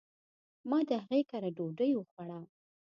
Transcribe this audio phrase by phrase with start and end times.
[0.69, 2.39] ما د هغي کره ډوډي وخوړه